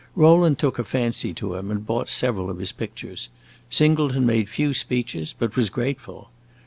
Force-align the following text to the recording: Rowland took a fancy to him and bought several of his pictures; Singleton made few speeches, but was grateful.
Rowland 0.15 0.57
took 0.57 0.79
a 0.79 0.83
fancy 0.83 1.31
to 1.31 1.53
him 1.53 1.69
and 1.69 1.85
bought 1.85 2.09
several 2.09 2.49
of 2.49 2.57
his 2.57 2.71
pictures; 2.71 3.29
Singleton 3.69 4.25
made 4.25 4.49
few 4.49 4.73
speeches, 4.73 5.35
but 5.37 5.55
was 5.55 5.69
grateful. 5.69 6.31